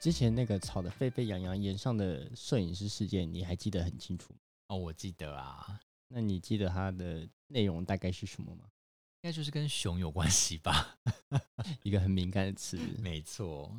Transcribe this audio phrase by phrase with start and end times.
[0.00, 4.38] 之前那个吵得沸沸扬扬演上的摄影师事件，你还记得很清楚吗？
[4.68, 8.64] 哦，我记得啊，那你记得它的内容大概是什么吗？
[9.20, 10.98] 应该就是跟熊有关系吧？
[11.84, 13.70] 一个很敏感的词，没错，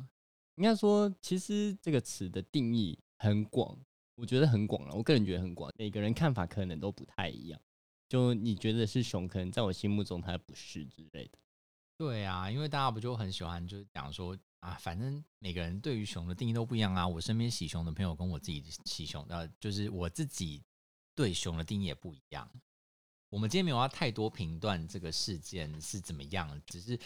[0.54, 3.76] 应该说，其实这个词的定义很广，
[4.14, 4.94] 我觉得很广了。
[4.94, 7.60] 我个人觉得很广，每个人看法可能都不太一样。
[8.08, 11.38] 就你觉得是熊，可能在我心目中它不是之类的。
[11.98, 17.06] 对啊，因为大家不就很喜欢，就是讲说啊，反正每个人对于熊的定义都不一样啊。
[17.06, 20.62] 我身边喜熊的朋友跟我自己喜熊的，就是我自己
[21.16, 22.48] 对熊的定义也不一样。
[23.28, 26.96] 我们今天没有要太多评断这个事件是怎么样，只是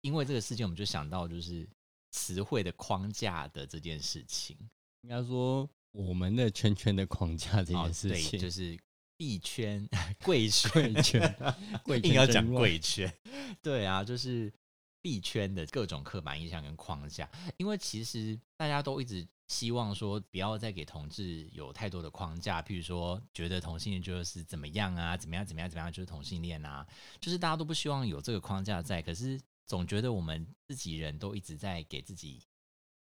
[0.00, 1.68] 因为这个事件，我们就想到就是
[2.12, 4.56] 词汇的框架的这件事情。
[5.02, 8.78] 应该说，我们的圈圈的框架这件事情，就是
[9.18, 9.86] 币 圈、
[10.24, 11.36] 贵圈、贵圈
[11.82, 13.12] 贵圈硬要讲贵圈，
[13.60, 14.50] 对啊，就是
[15.02, 17.30] 币圈的各种刻板印象跟框架。
[17.56, 26.86] 因为其实大家都一直希望说，不要再给同志有太多的框架，譬如说，觉得同性恋就是怎么样啊，怎么样怎么样怎么样，就是同性恋啊，
[27.20, 29.02] 就是大家都不希望有这个框架在。
[29.02, 32.40] 可是总觉得我们自己人都一直在给自己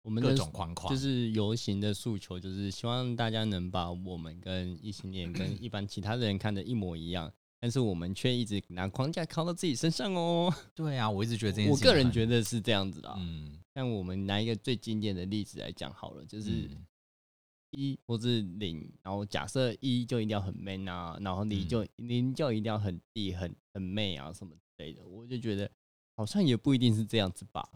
[0.02, 7.32] 各我们的种框框，就是游行的诉求，就是希望大家能把我们跟异性恋跟一般其他的人看的一模一样，
[7.66, 10.54] 但是我们却一直拿框架靠到自己身上哦。
[10.72, 13.16] 对啊，我一直觉得这件我个人觉得是这样子的、啊。
[13.18, 16.86] 嗯，像我们拿一个最经典的例子来讲好了，就是嗯
[17.72, 25.68] 一或是零，然后假设一就一定要很 man 啊，然后零嗯就零就一定要很地很很媚啊什么之类的，我就觉得
[26.14, 27.68] 好像也不一定是这样子吧。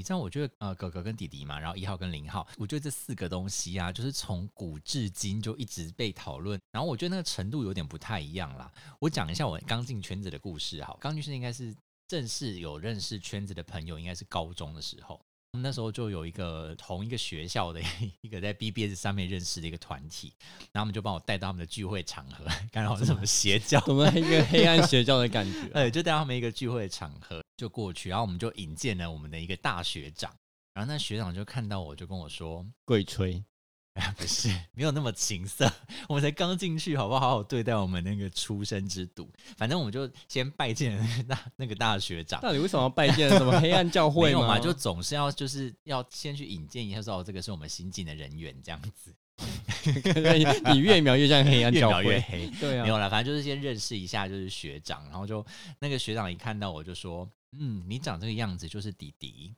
[0.00, 6.58] 你知道，我觉得呃，哥哥跟弟弟嘛，然后一号跟零号，我觉得这四个东西啊，就是从古至今就一直被讨论。
[6.72, 8.72] 然后我觉得那个程度有点不太一样啦。
[8.98, 11.76] 我讲一下我刚进圈子的故事好，刚进是应该是
[12.08, 15.20] 正式有认识圈子的朋友，应该是高中的时候。
[15.52, 17.82] 那时候就有一个同一个学校的
[18.22, 20.32] 一个在 BBS 上面认识的一个团体，
[20.72, 25.70] 然后他们就帮我带到他们的聚会场合，刚好是什么邪教，我们一个黑暗邪教的感觉、啊？
[25.84, 30.34] 对，就带他们一个聚会场合就过去，然后我们就引荐了我们的一个大学长，
[30.72, 33.44] 然后那学长就看到我就跟我说贵吹，：
[34.00, 35.70] “啊，不是，没有那么情色，
[36.08, 37.20] 我们才刚进去，好不好？
[37.20, 39.28] 好好对待我们那个出生之犊。
[39.58, 49.14] 反正我们就先拜见了那个大那个大学长。”到底为什么要拜见什么黑暗教会嘛，就总是要就是要先去引荐一下，说哦，这个是我们新进的人员，这样子，
[50.72, 52.02] 你越描越像黑暗教会。
[52.04, 52.50] 描越黑。
[52.58, 55.44] 对啊，没有啦，反正就是先认识一下，就是学长，然后就
[55.80, 57.28] 那个学长一看到我就说，
[57.58, 59.54] 嗯，你长这个样子就是弟弟，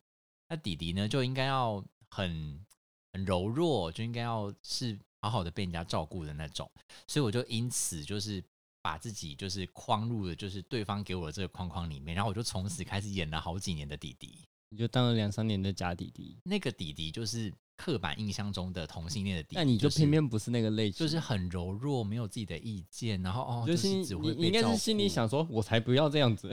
[0.48, 2.58] 那弟弟呢就应该要很
[3.12, 6.70] 很柔弱，就应该要是好好的被人家照顾的那种，
[7.06, 8.42] 所以我就因此就是
[8.80, 14.38] 把自己就是框入了就是对方给我的这个框框里面，然后我就从此开始演了好几年的弟弟，
[14.70, 26.50] 你就当了两三年的假弟弟，那个弟弟就是刻板印象中的同性恋的弟弟，但你就偏偏不是那个类型，就是很柔弱，没有自己的意见，然后哦，就就是你应该是心里想说，我才不要这样子。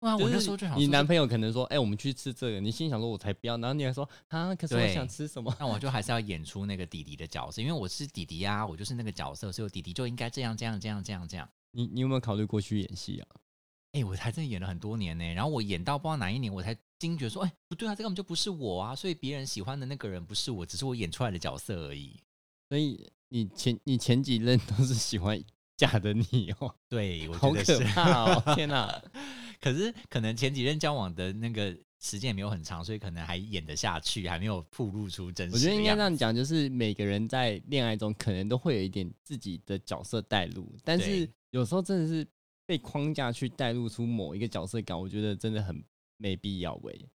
[0.00, 5.54] 哇，我就是那时候就想，你男朋友可能说，哎、我们去吃这个，你心想说，我才不要，然后你还说，啊，可是我想吃什么？
[5.58, 11.48] 那我就还是要演出那个弟弟的角色，因为我是弟弟啊、我就是那个角色，所以我弟弟就应该这样这样这样这样这样。
[11.72, 13.26] 你你有没有考虑过去演戏啊？
[13.92, 22.14] 哎、我还真的演了很多年呢，然后我演到不知道哪一年，我才惊觉说，哎、不对啊，这根本就不是我啊，所以别人喜欢的那个人不是我，只是我演出来的角色而已。
[22.68, 25.42] 所以你前你前几任都是喜欢
[25.78, 27.78] 假的你哦，对，我觉得是。
[27.84, 28.54] 怕哦！
[28.54, 29.02] 天哪，
[29.60, 42.26] 可是可能前几任交往的那个时间也没有很长，所以可能还演得下去，还没有暴露出真实我觉得应该这样讲，就是每个人在恋爱中可能都会有一点自己的角色带入，但是有时候真的是
[42.66, 45.82] 被框架去带入出某一个角色感，我觉得真的很
[46.16, 47.08] 没必要喂。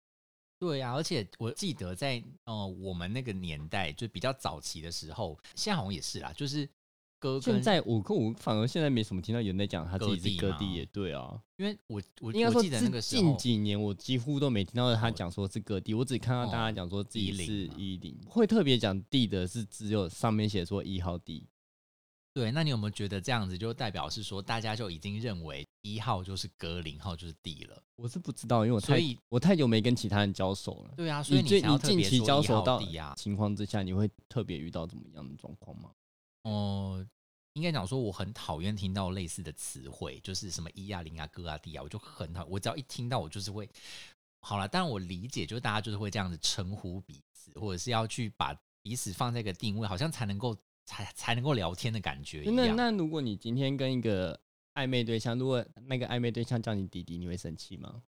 [0.60, 6.68] 对啊，而且我记得在呃我们那个年代，就比较早期的时候，现在好像也是啦，就是
[7.42, 21.46] 现在我跟我反而现在没什么听到有人在讲他自己是哥弟吗哥弟耶，对啊，因为我我应该说我记得那个是近，几年我几乎都没听到他哦讲说是哥弟，我只看到大家哦讲说自己10是一零，会特别讲弟的是只有上面写说一号弟，
[22.32, 27.82] 对，那你有没有觉得这样子就代表是说，大家就已经认为一号就是哥，零号就是弟了？
[27.96, 30.94] 我是不知道，因为我太所以我太久没跟其他人交手了。
[30.96, 33.12] 对啊，所以你最你近期交手到弟啊。
[33.16, 35.90] 情况之下，你会特别遇到怎么样的状况吗？
[36.48, 37.06] 哦、
[37.52, 43.68] 应该讲说我很讨厌听到类似的词汇，就是什么一啊、零啊、哥啊、弟啊，我就很讨，我只要一听到，我就是会。
[44.40, 52.54] 好了，当然我理解，就是大家就是会这样子称呼彼此，或者是要去把彼此放在一个定位，好像才能够才才能够聊天的感觉一样。
[52.54, 54.38] 那那如果你今天跟一个
[54.74, 58.02] 暧昧对象，如果那个暧昧对象叫你弟弟，你会生气吗？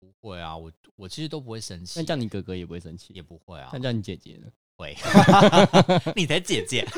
[0.00, 4.50] 不会啊，我我其实都不会生气那，叫你哥哥也不会生气，也不会啊那，叫你姐姐呢？
[4.78, 4.96] 会，
[6.14, 6.86] 你才姐姐。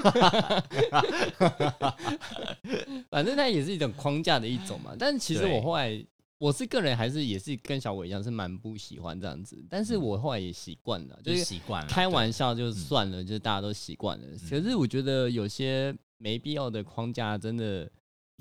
[3.10, 4.94] 反正它也是一种框架的一种嘛。
[4.98, 6.04] 但是其实我后来，
[6.38, 9.56] 我是个人还是也是跟小伟一样，是蛮不喜欢这样子。
[9.70, 14.26] 但是我后来也习惯了，就习惯了，开玩笑就算了，就是大家都习惯了。
[14.48, 17.90] 可是我觉得有些没必要的框架，真的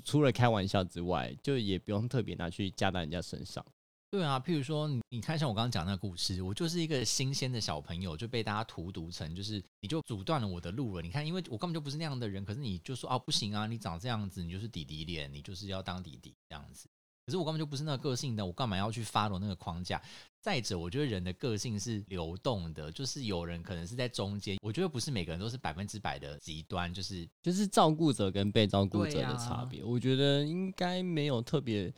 [0.04, 3.64] 除了开玩笑之外，就也不用特别拿去加到人家身上。
[4.10, 11.00] 对啊，譬如说你，你看像我刚刚讲那个故事，我就是一个新鲜的小朋友，就被大家荼毒成，就是你就阻断了我的路了。
[11.00, 16.88] 你看，因为我根本就不是那样的人，可是你就说啊，不行啊，你长这样子，你就是弟弟脸，你就是要当弟弟这样子。
[17.24, 20.02] 可是我根本就不是那个个性的，我干嘛要去 follow 那个框架？
[20.40, 31.92] 再者，我觉得人的个性是流动的，就是有人可能是在中间，我觉得不是每个人都是百分之百的极端，就是就是照顾者跟被照顾者的差别，我觉得应该没有特别。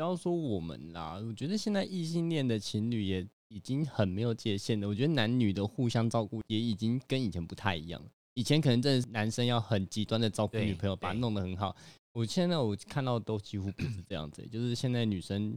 [0.00, 4.88] 不要说我们啦，我觉得现在异性恋的情侣也已经很没有界限了。
[4.88, 8.10] 我觉得男女的互相照顾也已经跟以前不太一样了。
[8.32, 11.76] 以前可能真的是男生要很极端的照顾女朋友，把她弄得很好。
[12.14, 15.54] 我现在我看到都几乎不是这样子， 就是现在女生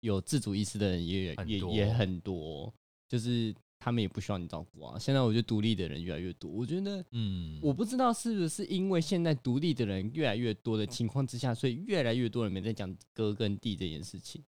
[0.00, 2.72] 有自主意识的人也也也很多，
[3.06, 3.54] 就是
[3.84, 4.98] 他们也不需要你照顾啊。
[4.98, 14.42] 现在我觉得独立的人越来越多，我觉得嗯，我不知道是不是因为现在独立的人越来越多的情况之下，所以越来越多人没在讲哥跟弟这件事情。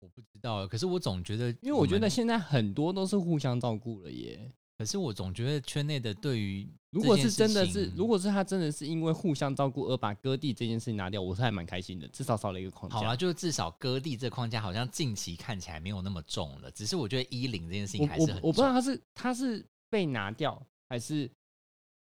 [0.00, 4.50] 我不知道，可是我总觉得，因为我觉得，现在很多都是互相照顾了耶。
[4.82, 12.98] 可是我总觉得圈内的对于如果是真的是，如果是他真的是因为互相照顾而把割地这件事情拿掉，我是还蛮开心的，至少少了一个框架。
[12.98, 21.30] 好啊，就是至少割地这框架好像近期看起来没有那么重了，只是我觉得一零这件事情还是很我我不知道他是他是被拿掉还是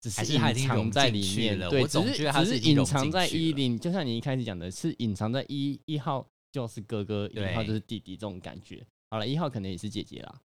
[0.02, 1.58] 只还是隐藏在里面？
[1.58, 8.86] 对，了我总只是觉得他只是隐藏在进去了一零，就像你一开始讲的，是隐藏在一一号就是哥哥，一号就是弟弟这种感觉。
[9.08, 10.42] 好了，一号可能也是姐姐啦。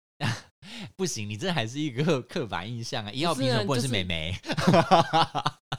[0.96, 3.12] 不行，你这还是一个 刻板印象啊！
[3.12, 4.34] 一号不是啊凭什么不能就是是妹妹？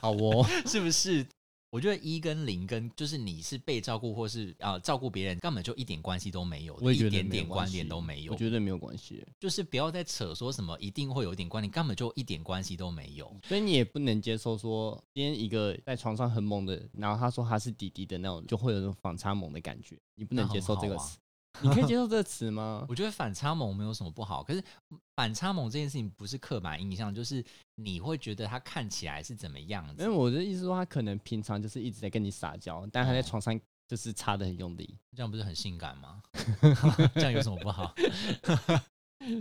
[0.00, 1.26] 好哦， 是不是？
[1.72, 8.32] 我觉得一跟零跟就是你是被照顾或是啊、呃照顾别人，根本就一点关系都没有，我也觉得一点没有关点关联系都没有。
[8.32, 9.24] 我觉得没有关系。
[9.38, 13.32] 就是不要再扯说什么一定会有一点关联，根本就一点关系都没有。
[13.46, 21.18] 所以你也不能接受说，今天一个在床上很猛的，然后他说他是弟弟的那种，就会有那种反差萌的感觉，你不能接受这个好啊词。
[21.62, 22.86] 你可以接受这个词吗？
[22.88, 24.62] 我觉得反差萌没有什么不好，可是
[25.16, 27.44] 反差萌这件事情不是刻板印象，就是
[27.74, 30.02] 你会觉得他看起来是怎么样子。
[30.02, 36.22] 因为我的意思说，他可能平常就是一直在跟你撒娇，但他在哦床上就是插的很用力，这样不是很性感吗？
[37.14, 37.94] 这样有什么不好？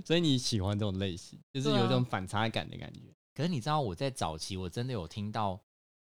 [0.04, 3.02] 所以你喜欢这种类型，就是有一种反差感的感觉。
[3.34, 5.58] 可是你知道我在早期我真的有听到，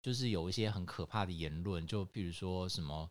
[0.01, 3.07] 就是有一些很可怕的言论，就比如说什么，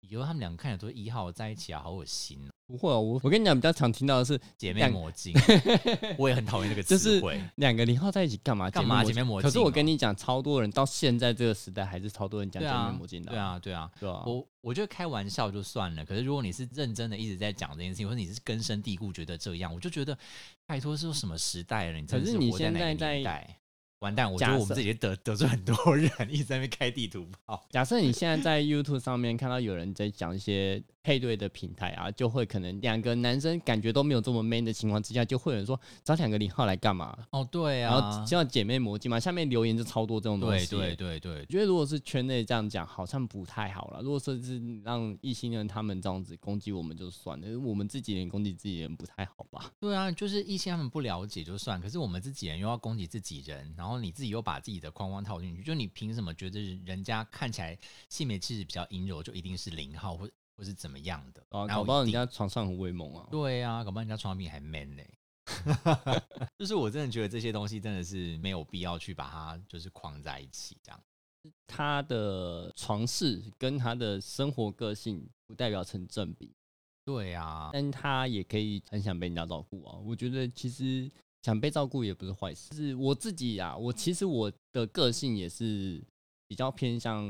[0.00, 5.34] 以后他们两个看起来都是一号在一起啊，好恶心哦，不会、哦，我我跟你讲，比较常听到的是姐妹两魔镜，
[6.18, 7.40] 我也很讨厌那个就是词汇。
[7.56, 8.70] 两个零号在一起干嘛？
[8.70, 14.22] 干嘛姐姐妹魔镜可是我跟你讲，超多人到现在这个时代，还是超多人讲姐妹魔镜的、对，啊，对啊，对啊。
[14.26, 20.16] 我我觉得开玩笑就算了，可是如果你是认真的一直在讲这件事情，或者你是根深蒂固觉得这样，我就觉得
[20.66, 22.00] 拜托是什么时代了？
[22.00, 23.56] 你真的可是你活在哪个现在在年代？
[24.00, 27.62] 完蛋，我觉得我们自己得得罪很多人， 一直在那边开地图炮。
[27.70, 37.16] 假设你现在在 YouTube 上面看到有人在讲一些配对的平台啊，就会可能两个男生感觉都没有这么 man 的情况之下，就会有人说找两个零号来干嘛？
[37.30, 40.74] 哦，对啊然后啊，叫姐妹魔镜嘛，下面留言就超多这种东西。
[40.74, 44.00] 对对对我，觉得如果是圈内这样讲，好像不太好了。
[44.02, 49.70] 如果说是让异性人他们这样子攻击我们就算了，我们自己人攻击自己人不太好吧？
[49.78, 57.78] 对啊，就是异性他们不了解就算，可是我们自己人又要攻击自己人，然后你自己又把自己的框框套进去，就你凭什么觉得人家看起来
[58.08, 61.42] 性别气质比较阴柔，就一定是零号或或是怎么样的？
[61.50, 63.26] 啊，哪有搞不好人家床上很威猛啊。
[63.30, 65.02] 对啊，搞不好人家床上比你还 man 呢、
[66.58, 71.00] 就是我真的觉得这些东西真的是没有必要去把它就是框在一起这样。
[71.66, 76.54] 他的床事跟他的生活个性不代表成正比。
[77.02, 79.96] 对啊，但他也可以很想被人家照顾啊。
[80.04, 81.10] 我觉得其实
[81.42, 82.74] 想被照顾也不是坏事。
[82.74, 86.02] 是我自己啊，我其实我的个性也是
[86.46, 87.24] 比较偏向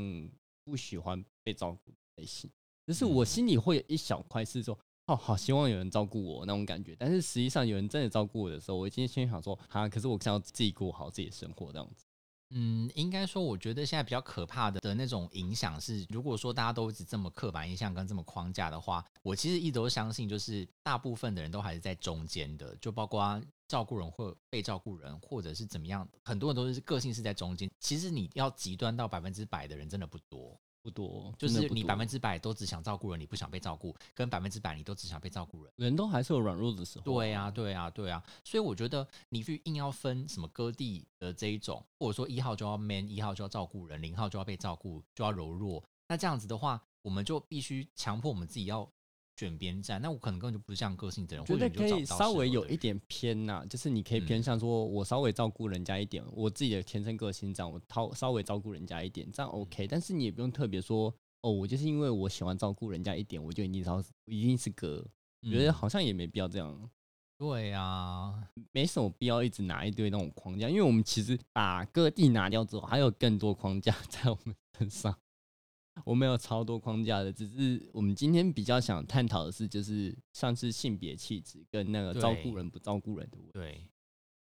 [0.64, 2.50] 不喜欢被照顾类型，
[2.86, 6.94] 就是嗯我心里会有一小块是说，哦，好希望有人照顾我那种感觉。
[6.98, 12.04] 但是实际上有人真的照顾我的时候，我今天先想说，哈，可是我想要自己过好自己的生活这样子。
[12.52, 27.70] 嗯，应该说，我觉得现在比较可怕的的那种影响是，如果说大家都一直这么刻板印象跟这么框架的话，我其实一直都相信，就是大部分的人都还是在中间的，就包括照顾人或被照顾人，或者是怎么样，很多人都是个性是在中间。
[27.78, 35.72] 其实你要极端到百分之百的人真的不多，不多，就是你百分之百都只想照顾人，你不想被照顾，跟百分之百你都只想被照顾人。
[35.76, 37.04] 人都还是有软弱的时候。
[37.04, 48.90] 对啊，，对啊，对啊，所以我觉得你去硬要分什么割地的这一种，或者说一号就要 man，一号就要照顾人，零号就要被照顾，就要柔弱，那这样子的话，我们就必须强迫我们自己要
[49.40, 50.00] 选边站。
[50.02, 59.86] 那我可能根本就不是这样个性的人，或者觉得可以稍微有一点偏呐、就是你可以偏嗯向说，我稍微照顾人家一点，我自己的天生个性这样，我稍稍微照顾人家一点，这样 OK。
[59.86, 65.04] 但是你也不用特别说，哦，我就是因为我喜欢照顾人家一点，我就一定超一定是哥。
[65.42, 66.90] 我觉得嗯好像也没必要这样，
[67.38, 68.34] 对啊，
[68.72, 75.16] 没什么必要一直拿一堆那种框架，因为我们其实把各地拿掉之后，还有更多框架 在我们身上。
[76.04, 83.52] 我没有超多框架的，只是我们今天比较想探讨的是，就是像是性别气质跟那个照顾人不照顾人的问题。
[83.52, 83.86] 对。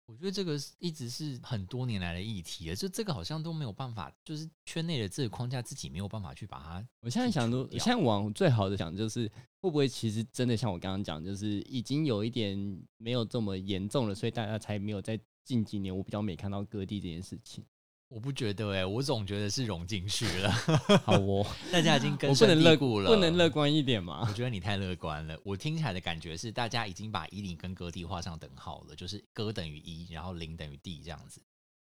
[0.06, 9.26] 我觉得这个是一直是很多年来的议题了，就这个好像都没有办法，就是圈内的这个框架自己没有办法去把它我现在想说，我现在往最好的想就是，
[9.60, 12.58] 会不会其实真的像我刚刚讲，就是已经有一点
[12.98, 17.64] 没有这么严重了，所以大家才没有在近几年我比较没看到割地这件事情。
[18.12, 20.50] 我不觉得哎、我总觉得是融进去了，
[21.02, 23.48] 好哦， 大家已经根深我不能乐蒂固了，不能乐。
[23.48, 24.32] 观一点吗我？
[24.34, 25.38] 觉得你太乐观了。
[25.44, 31.40] 我听起来的感觉是，大家已经把一零跟哥地画上等号了，就是哥等于一，然后零等于地这样子。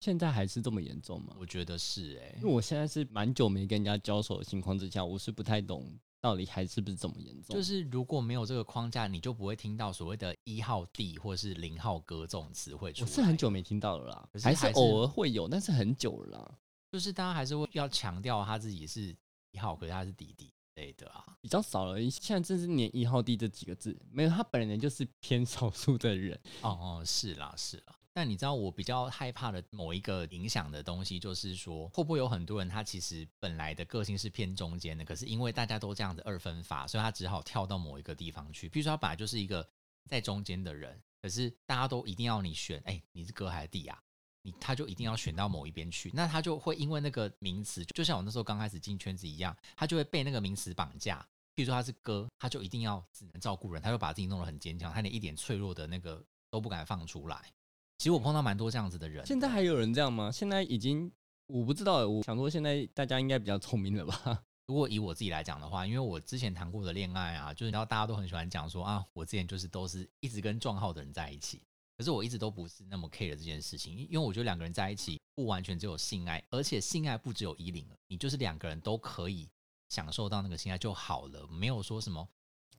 [0.00, 1.34] 现在还是这么严重吗？
[1.38, 5.86] 我觉得是哎、因为我现在是蛮久没跟人家交手的情况之下，我是不太懂
[6.26, 7.54] 到底还是不是这么严重。
[7.54, 13.08] 就是如果没有这个框架，你就不会听到所谓的一号地或是零号歌这种词汇出来。
[13.08, 16.58] 我是很久没听到了啦可，是还是还是偶尔会有，但是很久了啦，
[16.90, 19.14] 就是大家还是会要强调他自己是
[19.52, 21.24] 一号，可是他是弟弟之类的啊。
[21.40, 22.00] 比较少了。
[22.10, 26.36] 现在真是连一号地这几个字没有，他本人就是偏少数的人。
[26.62, 27.96] 哦哦，是啦是啦。
[28.16, 38.70] 但你知道我比较害怕的某一个影响的东西，就是说会不会有很多人他其实本来的个性是偏中间的，可是因为大家都这样子二分法，所以他只好跳到某一个地方去。
[38.70, 39.68] 比如说他本来就是一个
[40.08, 44.02] 在中间的人，可是大家都一定要你选，哎、你是哥还是弟啊？
[44.40, 51.20] 你他就一定要选到某一边去，那他就会因为那个名词，就像我那时候刚开始进圈子一样，他就会被那个名词绑架。
[51.54, 57.52] 譬如说他是哥，他就一定要只能照顾人，他就把自己弄得很坚强，他连一点脆弱的那个都不敢放出来。
[57.98, 60.30] 其实我碰到蛮多这样子的人的，现在还有人这样吗？
[60.30, 61.10] 现在已经
[61.46, 64.44] 我不知道欸，我想说现在大家应该比较聪明了吧？
[64.66, 71.62] 如果以我自己来讲的话，因为我之前谈过的恋爱啊，就是然后大家都很喜欢讲说啊，我之前就是都是一直跟壮号的人在一起，
[71.96, 79.48] 可是我一直都不是那么 care 这件事情，因因为我觉得两个人在一起不完全只有性爱，而且性爱不只有一零，你就是两个人都可以
[79.88, 82.28] 享受到那个性爱就好了，没有说什么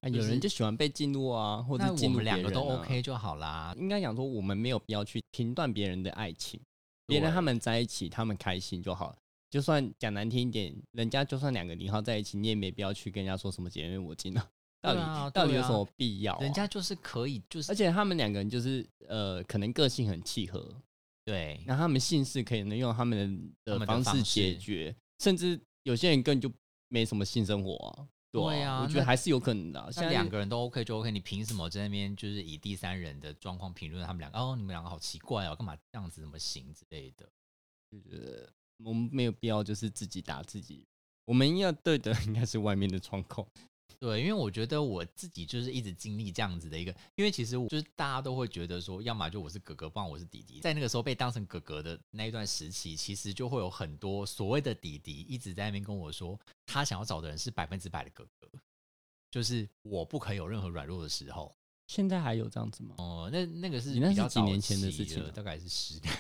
[0.02, 3.74] 啊，有人就喜欢被进入啊，或者那我进入们两个都 OK 就好啦。
[3.78, 6.60] 应该讲说，我们没有必要去评断别人的爱情，
[7.06, 9.16] 别人他们在一起，他们开心就好。
[9.50, 14.48] 就算讲难听一点，人家就算两个零号在一起，你也没必要去跟人家说什么姐妹我进啊。
[14.80, 20.72] 到底、到底有什么必要啊、人家就是可以，就是而且他们两个人就是呃，可能个性很契合，
[21.26, 26.56] 对那他们姓氏可以能用他们的的方式解式决，甚至有些人根本就
[26.90, 28.08] 没什么性生活
[28.46, 28.54] 啊。
[28.54, 34.38] 对啊我觉得还是有可能的现在两个人都 OK 就 OK，你凭什么在那边就是以第三人的状况评论他们两个？
[34.38, 37.30] 哦，你们两个好奇怪哦，干嘛这样子怎么行之类的？
[37.90, 38.50] 就觉得
[38.84, 40.86] 我们没有必要就是自己打自己，
[41.26, 43.48] 我们要对的应该是外面的窗口。
[44.00, 50.60] 对，因为我觉得我自己就是一直经历这样子的一个，因为其实我就是大家都会觉得说，要么就我是哥哥，不然我是弟弟。
[50.60, 58.48] 在那个时候被当成哥哥的那一段时期，其实就会有很多所谓的弟弟一直在那边跟我说，他想要找的人是百分之百的哥哥，
[59.32, 61.57] 就是我不可以有任何软弱的时候。
[61.88, 62.96] 现在还有这样子吗？
[62.98, 66.14] 哦，那那个是你那是几年前的事情了了大概是十年。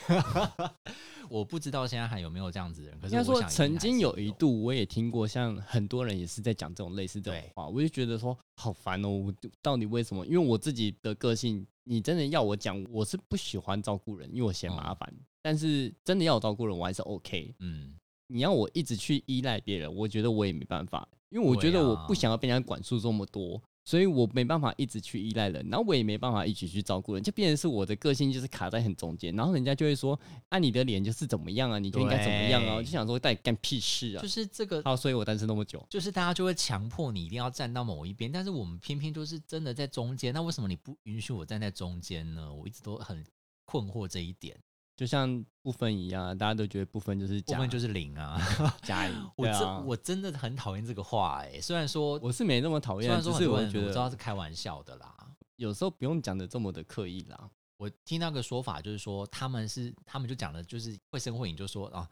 [1.29, 10.25] 我不知道现在还有没有这样子的人，可应该说是我想一定曾经有一度，我也听过，像很多人也是在讲这种类似这种话，我就觉得说好烦哦，我到底为什么？
[10.25, 15.13] 因为我自己的个性，你真的要我讲，我是不喜欢照顾人，因为我嫌麻烦。
[15.41, 17.53] 但是真的要我照顾人，我还是 OK。
[17.59, 17.93] 嗯，
[18.27, 34.27] 你要我一直去依赖别人，我觉得我也没办法，因为我觉得我不想要被人家管束这么多，所以我没办法一直去依赖人，然后我也没办法一直去照顾人，就变成是我的个性就是卡在很中间，然后人家就会说，啊，你的脸就是怎么样啊，你就应该怎么样啊，我就想说，到底干屁事啊就？
[34.27, 40.33] 是这个好，所以我单身那么久，就是大家就会强迫你一定要站到某一边，但是我们偏偏就是真的在中间。
[40.33, 42.53] 那为什么你不允许我站在中间呢？
[42.53, 43.23] 我一直都很
[43.63, 44.53] 困惑这一点。
[44.97, 48.41] 就像不分一样啊，大家都觉得不分就是假，部分就是零啊，
[48.81, 55.15] 假 我真、啊，我真的很讨厌这个话哎、虽然说我是没那么讨厌，虽然说只是我很多人觉得我知道是开玩笑的啦。
[55.57, 57.49] 有时候不用讲的这么的刻意啦。
[57.77, 62.09] 我听到个说法，就是说他们是他们就讲的，就是会生会影，就说啊，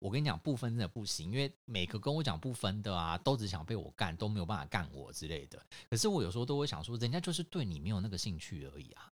[0.00, 5.64] 我跟你讲不分真的不行，因为每个跟我讲不分的啊，都只想被我干，都没有办法干我之类的。
[5.88, 9.12] 可是我有时候都会想说，人家就是对你没有那个兴趣而已啊，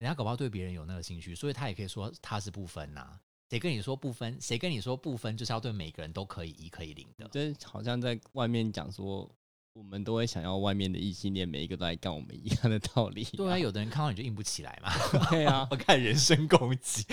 [0.00, 4.40] 人家搞不好对别人有那个兴趣，所以他也可以说他是不分呐、谁跟你说不分？
[4.40, 7.28] 谁跟你说不分就是要对每个人都可以一可以零的？
[7.28, 9.30] 就是好像在外面讲说，
[9.74, 13.24] 我们都会想要外面的异性恋每一个都来干我们一样的道理。
[13.36, 14.90] 对啊，有的人看到你就硬不起来嘛。
[15.28, 17.04] 对啊， 我看人身攻击，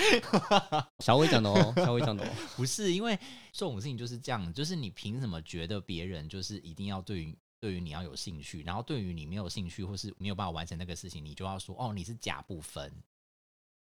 [1.04, 2.32] 小伟讲的哦，小伟讲的哦。
[2.56, 3.20] 不是因为
[3.52, 12.92] 这种事情就是这样，就是你凭什么觉得别人就是一定要对于对于你要有兴趣，然后对于你没有兴趣或是没有办法完成那个事情，你就要说哦你是假不分。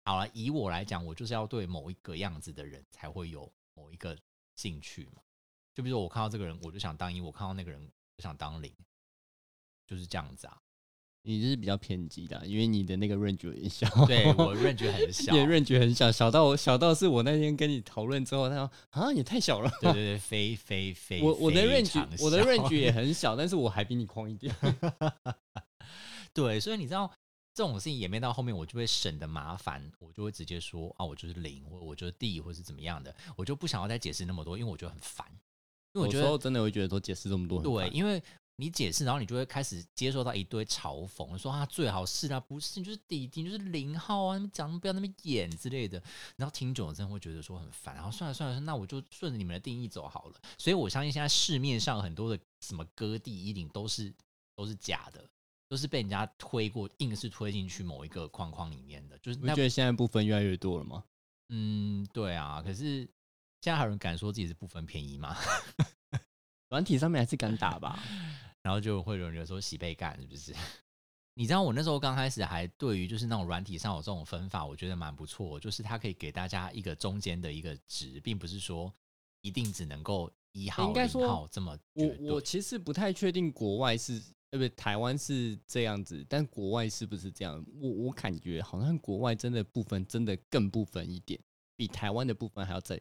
[0.04, 4.16] 好了，以我来讲，我就是要对某一个样子的人才会有某一个
[4.56, 5.22] 兴趣嘛。
[5.74, 8.72] 就比如说我看到这个人，我就想当一；我看到那个人，就想当零，
[9.88, 10.62] 就是这样子啊。
[11.25, 13.88] 你就是比较偏激的，因为你的那个 range 有点小。
[14.05, 19.72] 对我 range 很小你，的 range 很小，小到我小到是我那天跟你讨论之后，他说啊也太小了。
[19.82, 24.55] 对对对，非非非，我我的非 range 我的小 range 也很小，但是我还比你宽一点。
[26.32, 27.12] 对，所以你知道
[27.53, 35.25] 这种事情演变到后面，我就会省得麻烦，我就会直接说啊，我就是零，或我就是 D，或是怎么样的，我就不想要再解释那么多，因为我觉得很烦。
[35.94, 38.22] 因为我觉得有时候真的会觉得说解释这么多很对，因为
[38.58, 46.02] 你解释，然后你就会开始接受到一堆嘲讽，说啊最好是啊，不是你就是弟弟，你就是零号啊，你们讲不要那么演之类的，
[46.36, 50.42] 然后听久了真的会觉得说很烦，然后算了算了，那我就顺着你们的定义走好了。
[50.58, 54.14] 所以我相信现在市面上很多的什么割地衣领都是
[54.56, 55.24] 都是假的。
[55.68, 61.04] 都是被人家推过，硬是推进去某一个框框里面的，就是你不觉得现在部分越来越多了吗？
[61.50, 62.62] 嗯，对啊。
[62.62, 63.00] 可是
[63.62, 65.36] 现在还有人敢说自己是部分便宜吗？
[66.70, 68.00] 软体上面还是敢打吧？
[68.66, 70.51] 然后就会有人说洗被干是不是？
[71.38, 78.92] 你知道我那时候刚开始还对于就是那种软体上有这种分法，我觉得蛮不错，就是它可以给大家一个中间的一个值，并不是说
[79.42, 87.64] 一定只能够一号、零应该说号这么我我其实不太确定国外是呃不台湾是这样子，但国外是不是这样？
[87.80, 91.40] 我我感觉好像国外真的部分真的更不分一点，
[91.75, 93.00] 比台湾的部分还要再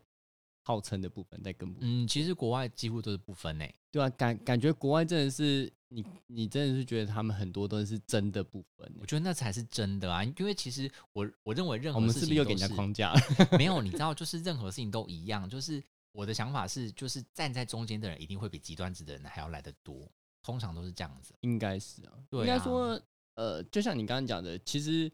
[0.64, 1.88] 号称的部分在更不分。
[1.88, 13.14] 嗯，其实国外几乎都是不分诶、对啊，感感觉国外真的是你你真的是觉得他们很多都是真的不分欸、我觉得那才是真的啊，因为其实我我认为任我们何事情都是不是又给人家框架？
[13.56, 15.48] 没有，你知道， 就是任何事情都一样。
[15.48, 15.80] 就是
[16.12, 20.10] 我的想法是，就是站在中间的人一定会比极端值的人还要来得多，
[20.42, 21.34] 通常都是这样子。
[21.42, 23.00] 应该是啊，对应该啊说，
[23.34, 25.10] 呃，就像你刚刚讲的，其实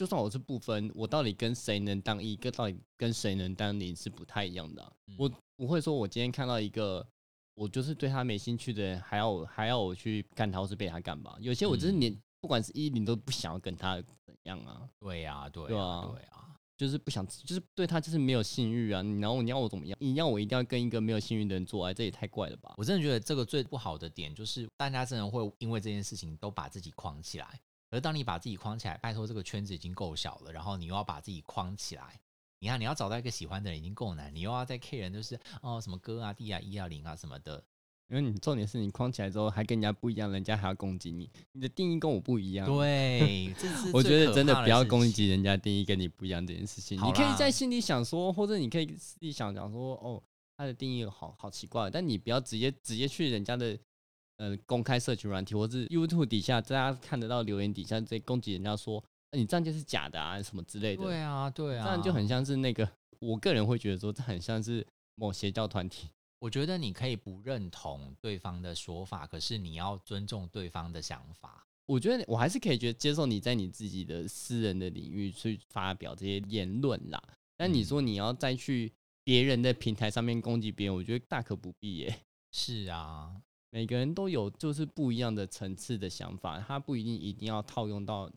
[0.00, 7.06] 就算我是不分，我到底跟谁能当一，跟到底跟谁能当零是不太一样的啊、嗯我不会说，我今天看到一个
[7.54, 11.36] 我就是对他没兴趣的人，还要我还要我去干他，或是被他干吧？
[11.38, 16.56] 有些我就是嗯连、不管是一零都不想要跟他怎样啊，对呀、对对呀、啊对啊。
[16.78, 19.02] 就是不想，就是对他就是没有性欲啊。
[19.02, 19.94] 你然后你要我怎么样？
[20.00, 22.72] 你要我一定要跟一个没有性欲的人做爱，这也太怪了吧？
[22.78, 27.60] 我真的觉得这个最不好的点就是，大家真的会因为这件事情都把自己框起来。
[27.90, 32.20] 而当你把自己框起来，拜托这个圈子已经够小了，然后你又要把自己框起来，
[32.60, 37.62] 你看你要找到一个喜欢的人已经够难，你又要再 K 人，就是哦什么哥啊、弟啊、一啊、零啊什么的，
[38.08, 42.66] 因为你重点是你框起来之后还跟人家不一样，人家还要攻击你，你的定义跟我不一样。
[42.66, 46.96] 对，这 是我觉得真的不要攻击人家定义跟你不一样这件事情。
[46.98, 50.22] 你可以在心里想说，或者你可以自己想讲说，哦，
[50.56, 53.78] 他的定义好好奇怪，但你不要直接直接去人家的
[54.40, 61.02] 呃公开社群软体，或是 YouTube 底下大家看得到留言底下在攻击人家说，呃你这样就是假的啊什么之类的。
[61.02, 66.08] 对啊，对啊，这样就很像是那个， 我个人会觉得说，这很像是某邪教团体。
[66.38, 71.66] 我觉得你可以不认同对方的说法，可是你要尊重对方的想法。
[71.84, 77.22] 我觉得我还是可以觉得接受你在你自己的私人的领域去发表这些言论啦。
[77.58, 78.90] 但你嗯说你要再去
[79.22, 82.22] 别人的平台上面攻击别人，我觉得大可不必耶。
[82.52, 83.34] 是啊，
[83.70, 88.30] 每个人都有就是不一样的层次的想法，他不一定一定要套用到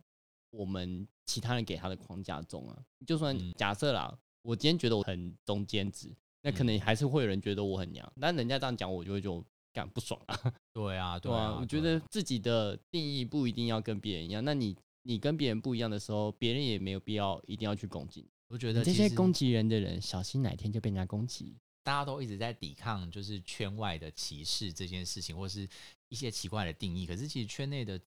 [0.52, 2.78] 我们其他人给他的框架中啊。
[3.06, 9.44] 就算嗯假设啦，我今天觉得我很中间值，那可能嗯还是会有人觉得我很娘，但人家这样讲，我就会就
[9.74, 10.38] 干不爽啊，
[10.72, 18.30] 对啊，对啊，我觉得自己的定义不一定要跟别人一样，那你你跟别人不一样的时候，别人也没有必要一定要去攻击。
[18.50, 21.58] 我觉得这些攻击人的人，小心哪天就被人家攻击。
[21.84, 25.68] 大家都一直在抵抗，就是圈外的歧视这件事情，或是
[26.10, 27.06] 一些奇怪的定义。
[27.06, 28.00] 可是其实圈内的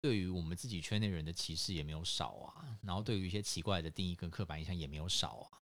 [0.00, 5.60] 对于我们自己圈内人的歧视也没有少啊，然后对于一些奇怪的定义跟刻板印象也没有少啊。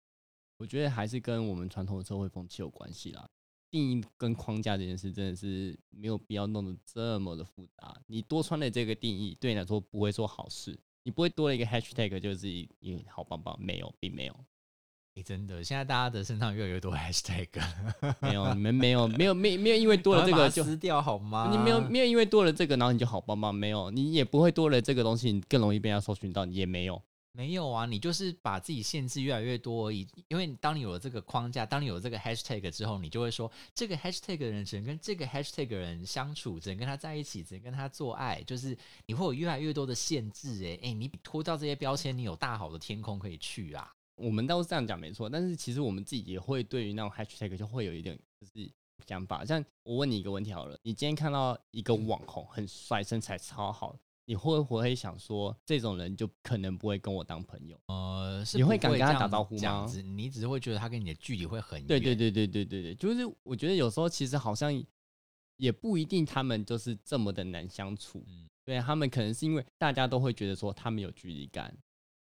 [0.58, 3.28] 我觉得还是跟我们传统的社会风气有关系啦。
[3.72, 8.00] 定义跟框架这件事真的是没有必要弄得这么的复杂。
[8.08, 10.80] 你多穿了这个定义，对你来说不会做好事。
[11.04, 14.46] 你不会多了一个 hashtag 就是一好棒棒，没有，并没有。
[15.18, 17.48] 哎，真的，现在大家的身上越来越多 hashtag，
[18.20, 21.50] 没有，你们没有，没有，没没有，因为多了这个就撕掉好吗？
[21.50, 27.02] 你没有，没有因为多了这个，然后你就好棒棒，没有，你也不会多了这个东西，你更容易被人家搜寻到，也没有。
[27.32, 30.06] 没有啊，你就是把自己限制越来越多而已。
[30.28, 40.62] 因为当你有了这个框架，当你有这个 hashtag 之后，你就会说这个 hashtag 的人只能跟这个 hashtag 人相处，只能跟他在一起，只能跟他做爱，就是你会有越来越多的限制。
[40.66, 43.94] 哎哎，你拖到这些标签，你有大好的天空可以去啊。
[44.16, 48.72] 我们倒是这样讲没错，但是其实我们自己也会对于那种 hashtag 就会有一点就是
[49.06, 49.46] 想法。
[49.46, 53.98] 像我问你一个问题好了，你今天看到一个网红很帅，身材超好。
[54.28, 57.80] 你会不会想说，这种人就可能不会跟我当朋友？
[57.86, 59.86] 呃，你会敢跟他打招呼吗？
[60.04, 61.88] 你只是会觉得他跟你的距离会很远。
[61.88, 64.84] 对对对对对对对，就是我觉得有时候其实好像
[65.58, 68.24] 也不一定，他们就是这么的难相处。
[68.28, 71.78] 嗯，对他们可能是因为大家都会觉得说他们有距离感，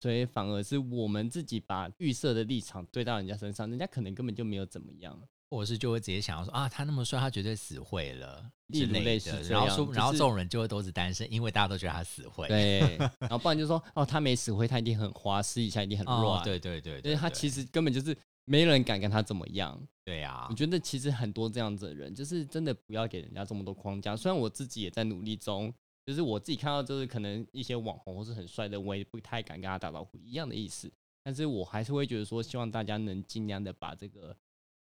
[0.04, 5.18] 所以反而是我们自己把预设的立场对到人家身上，人家可能根本就没有怎么样。
[5.50, 9.42] 或者是就会直接想要说啊，他那么帅，他绝对死会了之类的。
[9.44, 12.50] 然后说，然后这种人就会都是单身，因为大家都觉得他死会。
[12.50, 16.44] 对， 然后不然就说哦，他没死会，他一定很花，私底下一定很乱。
[16.44, 19.80] 对对对，因为他其实根本就是没人敢跟他怎么样。
[20.04, 24.18] 对呀，我觉得其实很多这样子的人，就是真的不要给人家这么多框架。
[24.18, 25.72] 虽然我自己也在努力中，
[26.06, 30.92] 就是我自己看到就是可能一些网红或是很帅的，我也不太敢跟他打招呼，一样的意思。
[31.24, 34.36] 但是我还是会觉得说，希望大家能尽量的把这个。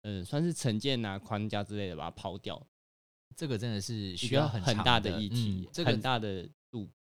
[0.04, 2.60] 嗯，算是成见啊、框架之类的，把它抛掉。
[3.36, 6.50] 这个真的是需要很大的议题，这个很大的度，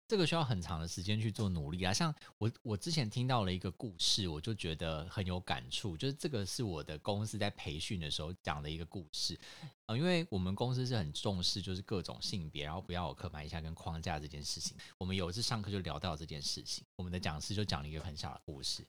[0.10, 1.94] 这个需要很长的时间去做努力啊。
[1.94, 5.96] 像我，我之前听到了一个故事，我就觉得很有感触。
[5.96, 9.40] 就是这个是我的公司在培训的时候讲的一个故事
[9.86, 14.76] 啊，因为我们公司是很重视就是各种性别，然后不要有刻板印象跟框架这件事情。
[14.98, 18.84] 我们有一次上课就聊到这件事情，我们的讲师就讲了一个很小的故事，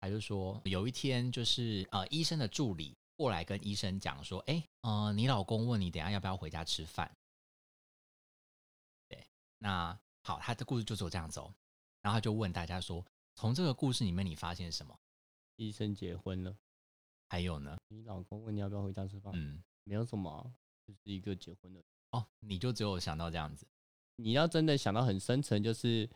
[0.00, 2.96] 他就说有一天就是呃医生的助理。
[3.16, 7.16] 过来跟医生讲说：“哎，呃，你老公问你等下要不要回家吃饭？
[9.08, 9.24] 对，
[9.58, 11.52] 那好，他的故事就只有这样走，
[12.00, 14.98] 然后他就问大家说：从这个故事里面你发现什么？
[15.56, 16.56] 医生结婚了，
[17.28, 17.76] 还有呢？
[17.88, 19.30] 你老公问你要不要回家吃饭？
[19.36, 20.50] 嗯，没有什么，
[20.86, 22.26] 就是一个结婚的哦。
[22.40, 23.66] 你就只有想到这样子？
[24.16, 26.08] 你要真的想到很深层，就是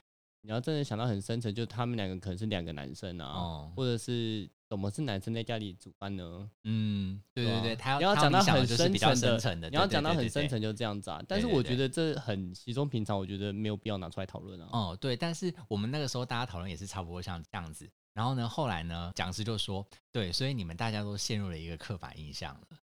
[0.42, 6.46] 你要真的想到很深层，就他们两个可能是两个男生啊，或者是。”怎么是男生在家里煮饭呢？
[6.64, 8.92] 嗯，对对对，他你要讲到很深
[9.38, 11.22] 层的，你要讲到很深层就这样子啊。
[11.27, 14.68] 但是我觉得这很稀松平常，我觉得没有必要拿出来讨论啊。
[14.70, 17.90] 哦，对，但是我们那个时候大家讨论也是差不多像这样子。
[18.12, 22.79] 然后呢，后来呢，讲师就说，对，所以你们大家都陷入了一个刻板印象了，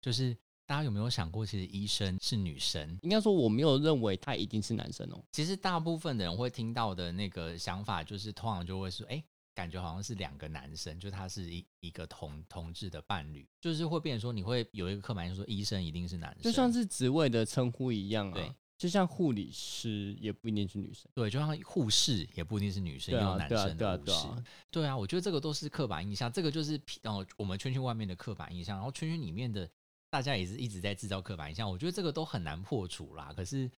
[0.00, 0.36] 就是
[0.68, 2.98] 大家有没有想过，其实医生是女生？
[3.00, 5.24] 应该说我没有认为他一定是男生哦。
[5.32, 9.24] 其实大部分的人会听到的那个想法，就是通常就会说，哎。
[9.54, 18.34] 感觉好像是两个男生，就他是一一个同同志的伴侣，就是会变成说你会有一个刻板印象，说医生一定是男生，就像是职位的称呼一样啊。
[18.34, 24.28] 对，就像护理师也不一定是女生，对，就像护士也不一定是女生，也有男生的护士。
[24.70, 29.68] 对啊，我觉得这个都是刻板印象，这个就是哦我们圈圈外面的刻板印象，然后圈圈里面的
[30.10, 33.32] 大家也是一直在制造刻板印象，我觉得这个都很难破除啦。
[33.36, 33.70] 可是。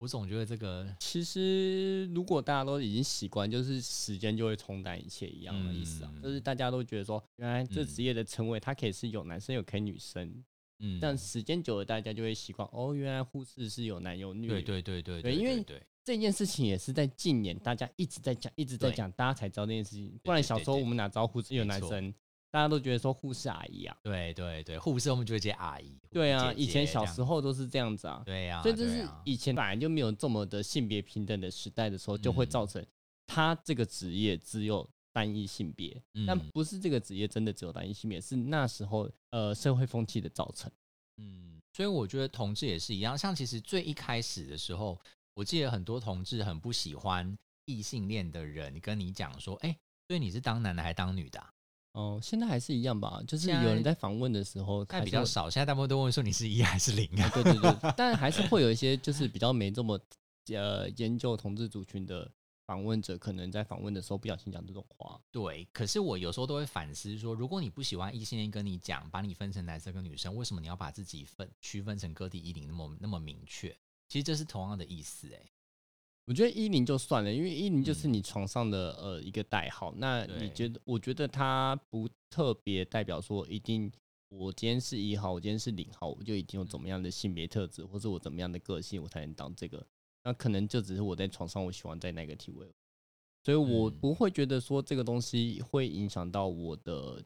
[0.00, 6.12] 我总觉得这个，其实如果大家都已经习惯，就是时间就会冲淡一切一样的意思啊。
[6.22, 10.44] 就是大家都觉得说，原来这职业的称谓，它可以是有男生，有可以女生。
[10.80, 12.68] 嗯，但时间久了，大家就会习惯。
[12.72, 14.48] 哦，原来护士是有男有女。
[14.48, 15.64] 对对对对对，因为
[16.04, 20.20] 这件事情也是在近年大家一直在讲，一直在讲，大家才知道这件事情。
[20.22, 22.12] 不然小时候我们哪知道护士有男生？
[22.54, 25.98] 大家都觉得说护士阿姨啊，对对对，护士我们就会接阿姨。
[26.08, 28.22] 对啊，以前小时候都是这样子啊。
[28.24, 32.80] 对呀，所以就是以前本来就没有这么的性别平等的时代的时候，就会造成
[33.26, 36.00] 他这个职业只有单一性别。
[36.24, 40.70] 但不是这个职业真的只有单一性别，是那时候呃社会风气的造成。
[41.16, 44.96] 嗯，所以我觉得同志也是一样，像其实最一开始的时候，
[45.34, 51.44] 我记得很多同志很不喜欢异性恋的人跟你讲说，哎，所以你是当男的还是当女的？
[51.94, 57.30] 哦，现在还是一样吧，就是有人在访问的时候，现在还是会比较少，现在大部分都问说你是一还是零啊？
[57.32, 59.98] 对对对，但还是会有一些就是比较没这么
[60.48, 62.28] 呃研究同志族群的
[62.66, 65.20] 访问者，可能在访问的时候不小心讲这种话。
[65.30, 73.68] 对，可是我有时候都会反思说，如果你不喜欢异性恋跟你讲，把你分成男生跟女生，为什么你要把自己分区分成个体一零那么那么明确？
[74.08, 75.50] 其实这是同样的意思、欸，
[76.26, 79.94] 我觉得一零就算了，因为一零就是嗯你床上的、呃一个代号。
[79.98, 80.80] 那你觉得？
[80.84, 83.92] 我觉得它不特别代表说一定
[84.30, 89.86] 我今天是一号，我今天是零号，我就一定有怎么样的性别特质，或者我怎么样的个性，我才能当这个。
[90.24, 92.74] 那可能就只是我在床上我喜欢在那个体位，
[93.42, 97.22] 所以我嗯不会觉得说这个东西会影响到我的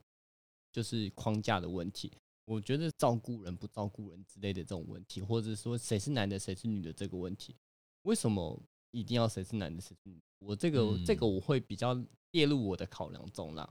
[0.73, 2.11] 就是框架的问题。
[2.47, 7.55] 我觉得照顾人不照顾人之类的这种问题，或者说谁是男的谁是女的这个问题，
[8.03, 10.23] 为什么一定要谁是男的谁是女的？
[10.41, 11.95] 我这个、这个嗯我会比较
[12.31, 13.69] 列入我的考量中啦。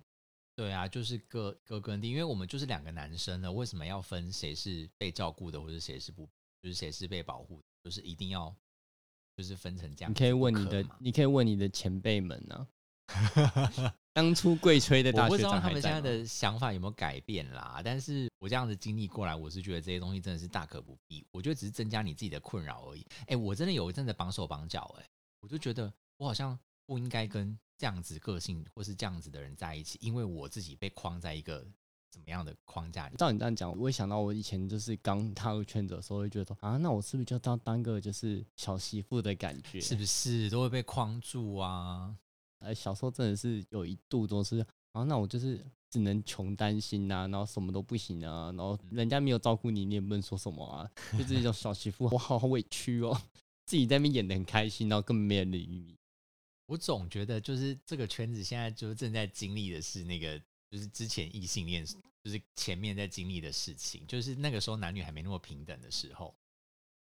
[0.56, 6.28] 对啊，就是各各跟地，因为我们就是两个男生了，为什么要分谁是被照顾的，或者谁是不，
[6.64, 8.56] 就是谁是被保护的，就是一定要
[9.36, 12.68] 就是分成这样你可以问你的嘛，你可以问你的前辈们啊，
[14.18, 21.24] 当初贵吹的大我不知道他们现在的想法有没有改变啦，但是我这样子经历过来，我是觉得这些东西真的是大可不必。
[21.30, 23.06] 我觉得只是增加你自己的困扰而已。
[23.28, 25.06] 哎、我真的有一阵子绑手绑脚，哎，
[25.40, 31.64] 我就觉得我好像不应该跟这样子个性或是这样子的人在一起，因为我自己被框在一个
[32.10, 33.16] 怎么样的框架里。
[33.18, 39.80] 照你这样讲，我会想到我以前就是刚踏入圈子的时候，会觉得说啊，那我是不是就当当个就是小媳妇的感觉？
[39.80, 42.18] 是不是都会被框住啊？
[42.60, 53.22] 呃，小时候真的是有一度都是啊，那我就是只能穷担心呐、然后什么都不行啊，然后人家没有照顾你，你也不能说什么啊， 就是一种小媳妇，我好委屈哦，
[53.66, 55.96] 自己在那边演的很开心，然后根本没人理你。
[56.66, 60.38] 我总觉得就是这个圈子现在就是正在经历的是那个，
[60.70, 66.36] 就是之前异性恋，就是前面在经历的事情，就是那个时候男女还没那么平等的时候，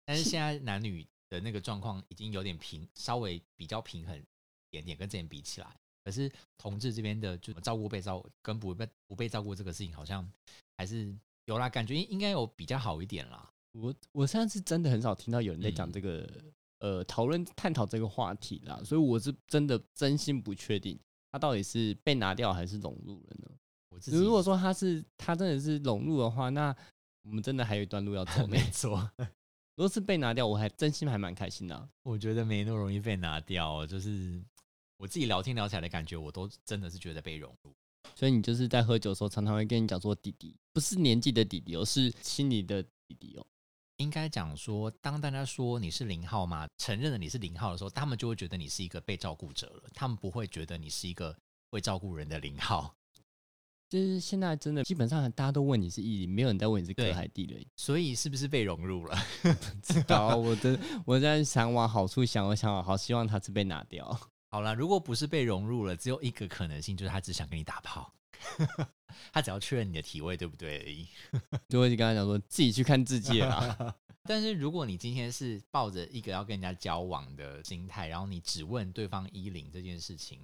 [0.05, 4.36] 但是现在男女的那个状况已经有点平，稍微比较平衡一
[4.71, 5.67] 点点，跟之前比起来。
[6.05, 10.27] 可是同志这边的就照顾被照跟不被不被照顾这个事情，好像
[10.77, 11.13] 还是
[11.47, 13.51] 有啦，感觉应应该有比较好一点啦。
[13.73, 16.31] 我我现在是真的很少听到有人在讲嗯这个、
[16.79, 20.99] 呃讨论探讨这个话题啦，所以我是真的真心不确定
[21.33, 23.51] 他到底是被拿掉还是融入了呢？
[23.91, 26.75] 我自己如果说他是他真的是融入的话，那
[27.23, 28.59] 我们真的还有一段路要走 没。
[28.71, 34.41] 错，如果是被拿掉，我还真心还蛮开心的啊、我觉得没那么容易被拿掉，就是
[34.99, 37.73] 我自己聊天聊起来的感觉，我都真的是觉得被融入。
[38.15, 43.47] 所以你就是在喝酒的时候，常常会跟你讲说弟弟，不是年纪的弟弟哦，是心里的弟弟哦。
[43.99, 51.37] 应该讲说，当大家说你是零号嘛，承认了你是零号的时候，他们就会觉得你是一个被照顾者了，他们不会觉得你是一个
[51.71, 52.95] 会照顾人的零号。
[53.89, 57.61] 就是现在真的基本上大家都问你是异零，没有人在问你是对哥还地了。
[57.77, 59.17] 所以是不是被融入了？
[59.83, 64.19] 知道，我真我在想往好处想，我想好希望他是被拿掉。
[64.57, 68.11] 好了，如果不是被融入了，只有一个可能性，就是他只想跟你打炮，
[69.31, 71.07] 他只要确认你的体位对不对而已。
[71.69, 73.95] 就会跟他讲说自己去看自己了啦。
[74.25, 80.40] 但是如果你今天是抱着一个要跟人家交往的心态，然后你只问对方一零这件事情，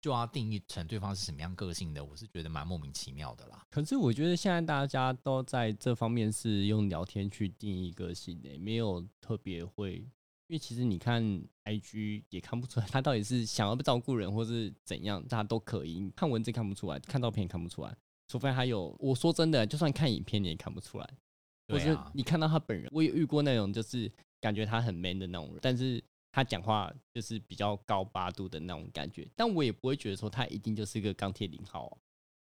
[0.00, 3.64] 就要定义成对方是什么样个性的，我是觉得蛮莫名其妙的啦。
[3.70, 10.04] 可是我觉得现在大家都在这方面是用聊天去定义个性的，没有特别会。
[10.48, 11.22] 因为其实你看
[11.64, 17.96] IG 也看不出来他到底是想要被照顾人，或是怎样，大家都可以你看文字看不出来，看照片也看不出来，
[18.28, 18.94] 除非他有。
[19.00, 21.10] 我说真的，就算看影片你也看不出来，
[21.68, 31.98] 或是对啊，你看到他本人，我也遇过那种就是感觉他很 man 的那种人，但是他讲话就是比较高八度的那种感觉，但我也不会觉得说他一定就是个钢铁零号、哦。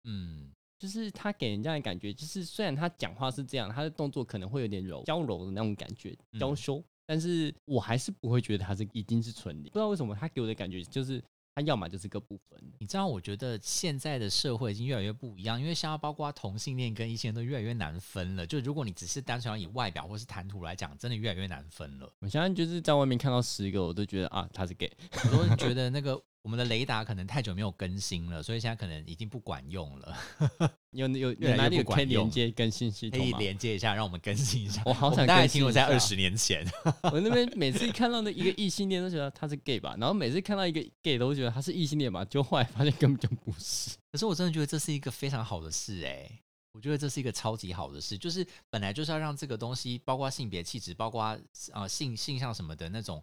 [0.05, 9.63] 嗯，就是他给人家的感觉，就是虽然他讲话是这样，他的动作可能会有点柔、娇柔的那种感觉，嗯娇羞，但是我还是不会觉得他是一定是纯零。
[9.65, 11.21] 不知道为什么他给我的感觉就是
[11.53, 18.47] 他要么就是个部分，你知道，我觉得现在的社会已经越来越不一样，因为像包括同性恋跟异性恋都越来越难分了。
[18.47, 22.09] 就如果你只是单纯要以外表或是谈吐来讲，真的越来越难分了。
[22.19, 24.89] 我现在就是在外面看到十个，我都觉得啊他是 gay。
[25.11, 30.17] 我都觉得那个我们的雷达可能太久没有更新了，所以现在可能已经不管用了。
[30.91, 33.31] 有有有哪里有可以连接更新系统可以？
[33.33, 34.81] 连接一下，让我们更新一下。
[34.85, 36.65] 我好想更新一下停留在二十年前。
[37.13, 43.91] 我那边每次看到那一个异性恋都觉得他是 gay 吧，然后每次看到一个 gay 都觉得他是异性恋吧，就后来发现根本就不是。
[44.11, 46.29] 可是我真的觉得这是一个非常好的事哎、
[46.73, 51.37] 我觉得这是一个超级好的事，就是本来就是要让这个东西，包括性别气质，包括
[51.71, 53.21] 呃性性向什么的那种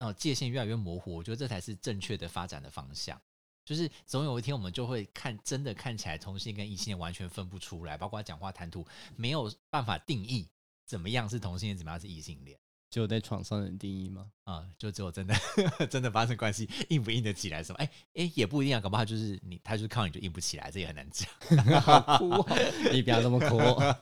[0.00, 3.20] 呃界限越来越模糊，我觉得这才是正确的发展的方向。
[3.64, 8.84] 就是总有一天我们就会看，真的看起来同性跟异性完全分不出来，包括讲话谈吐
[9.14, 10.48] 没有办法定义
[10.84, 12.58] 怎么样是同性恋，怎么样是异性恋。
[12.90, 14.26] 只有在床上能定义吗？
[14.42, 15.34] 啊、就只有真的
[15.88, 17.78] 真的发生关系，硬不硬得起来什么？
[17.78, 21.28] 哎哎，也不一定啊，搞不好就是你，他就是靠你就硬不起来，这也很难讲。
[22.92, 23.60] 你不要这么哭。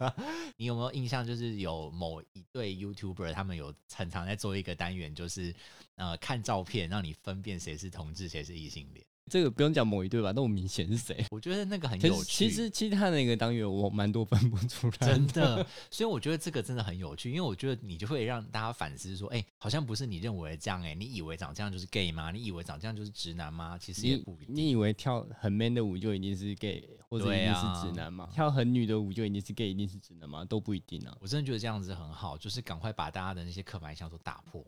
[0.57, 1.27] 你有没有印象？
[1.27, 5.55] 就是有某一对 YouTuber，他们有很常在做一个单元，就是
[5.96, 9.05] 呃看照片让你分辨谁是同志，谁是异性恋。
[9.28, 10.32] 这个不用讲某一对吧？
[10.34, 11.24] 那我明显是谁？
[11.30, 22.30] 我觉得那个很有趣，其实其实他那个单元我蛮多分不出来，真的，所以我觉得这个真的很有趣，因为我觉得你就会让大家反思说，哎、好像不是你认为的这样、哎，你以为长这样就是 gay 吗？
[22.30, 23.78] 你以为长这样就是直男吗？
[23.78, 24.54] 其实也不一定。
[24.54, 28.28] 你以为跳很 man 的舞就一定是 gay 或者一定是直男吗？
[28.32, 30.44] 跳很女的舞就一定是 gay 一定是直男吗？
[30.44, 31.16] 都不一定啊。
[31.20, 34.64] 我真的觉得这样子很好，就是赶快把大家的那些刻板印象都打破。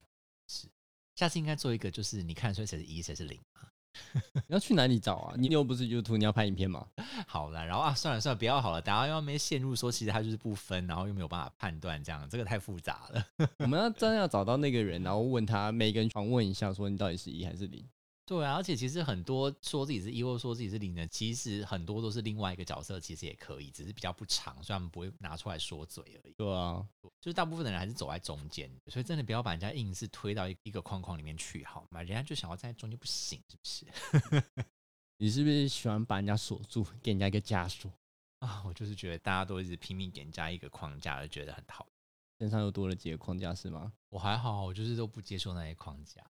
[0.46, 0.66] 是，
[1.14, 3.68] 下次应该做一个，就是你看出来谁是一，谁是零嘛。
[4.34, 5.34] 你要去哪里找啊？
[5.36, 6.86] 你又不是 YouTube，你要拍影片吗？
[7.26, 13.24] 好了，然后啊，算了算了，不要好了，大家又没陷入说其实他就是不分，然后又没有办法判断，这样这个太复杂了。
[13.58, 17.84] 我们要真的要找到那个人，然后问他每个人访问一下，说你到底是一还是零？
[18.30, 26.32] 对啊，而且其实很多说自己是一或说自己是零的，其实很多都是另外一个角色，其实也可以，只是比较不长，所以他们不会拿出来说嘴而已。
[26.34, 26.86] 对啊，
[27.20, 32.00] 就是大部分的人还是走在中间，所以真的不要把人家硬是推到一一个框框里面去，好吗？
[32.04, 34.44] 人家就想要站在中间不行，是不是？
[35.18, 37.92] 你是不是喜欢把人家锁住，给人家一个枷锁，
[38.38, 41.92] 啊，我就是觉得大家都一直拼命给人家一个框架，就觉得很讨厌。
[42.38, 43.92] 身上又多了几个框架是吗？
[44.08, 46.24] 我还好，我就是都不接受那些框架。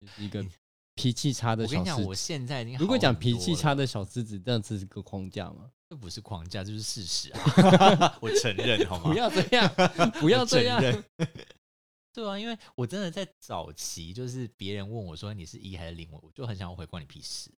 [0.00, 0.44] 就是一个
[0.94, 2.14] 脾气差的我跟你讲，我。
[2.14, 5.70] 现在已经如果讲脾气多了差的小狮子，这样子是个框架吗？
[5.90, 8.18] 这不是框架，这就是事实啊！
[8.20, 9.10] 我承认，好吗？
[9.10, 9.70] 不要这样，
[10.20, 10.90] 不要这样承。
[10.90, 11.04] 认。
[12.12, 17.50] 对啊，因为我真的在早期，就是别人问我说你是一还是零，我我就很想要回关你屁事。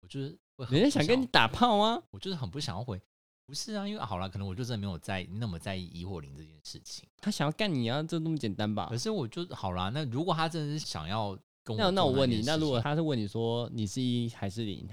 [0.00, 3.00] 我就是会很人家想跟你打炮啊，我就是很不想要回。
[3.46, 7.08] 不是啊，因为好了，可能我就真的没有在那么在意一或零这件事情。
[7.20, 8.98] 他想要干你啊，就那么简单吧可？
[8.98, 14.88] 是我就好啦，那如果他真的是想要跟我那那我问你，那如果他是问你说你是一还是零，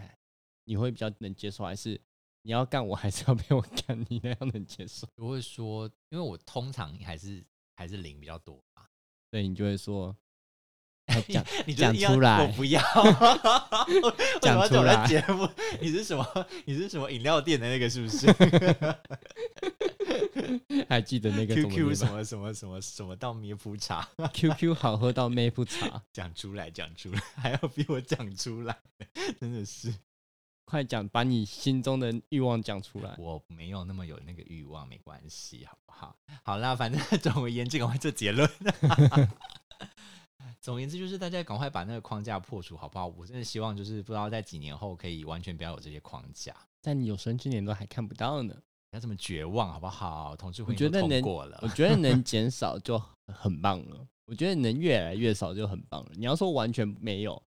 [0.65, 1.99] 你会比较能接受，还是
[2.41, 3.99] 你要干我，还是要被我干？
[4.09, 5.07] 你那样能接受？
[5.15, 7.43] 我会说，因为我通常还是
[7.75, 8.85] 还是零比较多吧。
[9.31, 10.15] 所以你就会说，
[11.07, 12.81] 要讲你讲出来我不要
[14.41, 15.47] 讲出来节目？
[15.79, 16.47] 你是什么？
[16.65, 18.27] 你是什么饮料店的那个是不是
[20.89, 28.77] 还记得那个？QQ 什么什么什么什么到咩夫茶， QQ 好喝到妹不茶，讲出来讲出来， 还要逼我讲出来，
[29.39, 29.93] 真的是
[30.65, 33.15] 快讲，把你心中的欲望讲出来。
[33.17, 36.15] 我没有那么有那个欲望，没关系，好不好？
[36.43, 38.49] 好啦，反正总而言之，赶快做结论。
[40.59, 43.05] 总而言之，就是大家赶快把那个框架破除，好不好？
[43.05, 48.55] 我真的希望，就是不知道在几年后可以完全不要有这些框架，但你有生之年都还看不到呢，
[48.95, 50.33] 不要这么绝望，好不好？
[50.37, 54.07] 同志我婚姻通觉得能过了我，觉得能减少就很棒了。
[54.25, 56.11] 我觉得能越来越少就很棒了。
[56.15, 57.43] 你要说完全没有，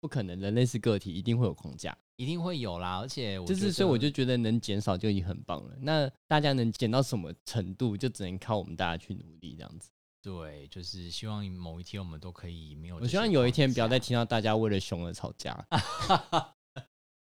[0.00, 1.94] 不可能，人类是个体，一定会有框架。
[2.16, 2.98] 一定会有啦。
[2.98, 5.76] 而且我就是所以我就觉得能减少就已经很棒了。
[5.82, 9.90] 那大家能减到什么程度，就只能靠我们大家去努力这样子。
[10.22, 12.96] 对，就是希望某一天我们都可以没有。
[12.96, 15.62] 我希望有一天不要再听到大家为了熊而吵架，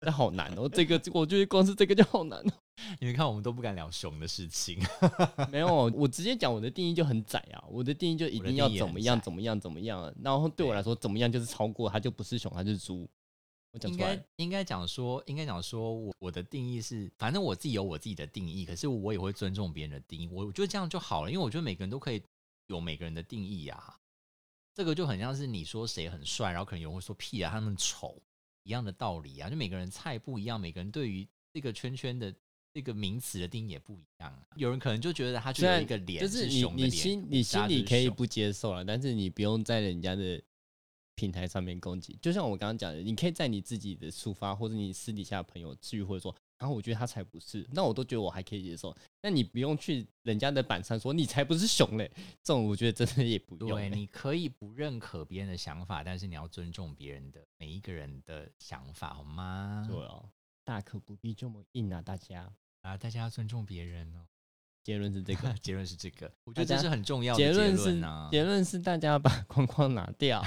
[0.09, 0.67] 这好难哦。
[0.69, 2.53] 这个我觉得光是这个就好难哦。
[2.99, 4.81] 你们看，我们都不敢聊熊的事情。
[5.53, 7.63] 没有，我直接讲我的定义就很窄啊。
[7.69, 13.07] 我的定义就一定要怎么样怎么样怎么样，然后对我来说怎么样就是超过，它就不是熊，它就是猪。
[13.73, 14.05] 我讲应出
[14.37, 20.27] 应该讲说，应该讲说我我的定义是，反正我自己有我自己的定义，可是我也会尊重别人的定义。
[20.29, 22.23] 我我觉得这样就好了，因为我觉得每个人都可以
[22.69, 23.97] 有每个人的定义啊。
[24.75, 28.17] 这个就很像是你说谁很帅，然后可能有人会说屁啊，他们丑
[28.69, 29.49] 一样的道理啊。
[29.49, 32.33] 就每个人菜不一样，每个人对于这个圈圈的
[32.73, 34.47] 这个名词的定义也不一样啊。
[34.57, 40.41] 有人可能就觉得他就有一个脸就是你你心你心里可以不接受了，但是你不用在人家的
[41.15, 42.19] 平台上面攻击。
[42.21, 48.95] 就像我刚刚讲的，你可以在你自己的抒发，或者你私底下的朋友聚会说，然后我觉得他才不是，那我都觉得我还可以接受。
[49.23, 52.11] 那你不用去人家的板上说你才不是熊嘞，
[52.43, 53.89] 这种我觉得真的也不用对，欸。
[53.91, 59.87] 你可以不认可别人的想法，但是你要尊重别人的每一个人的想法，好吗？
[59.89, 60.29] 对哦，
[60.65, 62.53] 大可不必这么硬啊，大家。
[62.83, 64.27] 啊，大家要尊重别人哦。
[64.85, 68.29] 结论是这个， 结论是这个，我觉得这是很重要的结论是论啊。
[68.31, 70.43] 结论是大家要把 框框拿掉。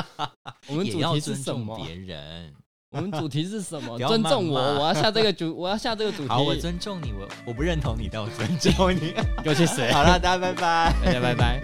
[0.68, 1.76] 我们主题是尊重什么？
[1.84, 2.54] 别人。
[2.92, 3.96] 我们主题是什么？
[3.96, 6.28] 不要尊重我，谩骂我要下这个主， 我要下这个主题。
[6.28, 9.14] 好，我尊重你，我我不认同你，但我尊重你。
[9.42, 9.80] 给我去死！
[9.92, 11.62] 好了，大家拜拜，大家拜拜。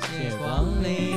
[0.00, 1.09] 谢谢光临。